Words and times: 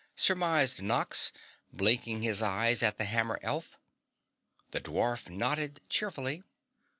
surmised 0.15 0.81
Nox, 0.81 1.31
blinking 1.71 2.23
his 2.23 2.41
eyes 2.41 2.81
at 2.81 2.97
the 2.97 3.03
hammer 3.05 3.37
elf. 3.43 3.77
The 4.71 4.81
dwarf 4.81 5.29
nodded 5.29 5.81
cheerfully. 5.89 6.41